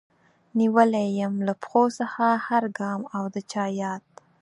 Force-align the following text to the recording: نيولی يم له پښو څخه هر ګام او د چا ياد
نيولی 0.57 1.05
يم 1.21 1.33
له 1.47 1.53
پښو 1.61 1.83
څخه 1.99 2.27
هر 2.47 2.63
ګام 2.79 3.01
او 3.17 3.23
د 3.33 3.35
چا 3.51 3.63
ياد 3.81 4.03